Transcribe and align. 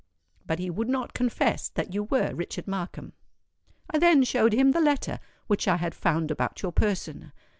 But 0.47 0.57
he 0.57 0.71
would 0.71 0.89
not 0.89 1.13
confess 1.13 1.69
that 1.69 1.93
you 1.93 2.05
were 2.05 2.33
Richard 2.33 2.67
Markham. 2.67 3.13
I 3.91 3.99
then 3.99 4.23
showed 4.23 4.51
him 4.51 4.71
the 4.71 4.81
letter 4.81 5.19
which 5.45 5.67
I 5.67 5.77
had 5.77 5.93
found 5.93 6.31
about 6.31 6.63
your 6.63 6.71
person. 6.71 7.31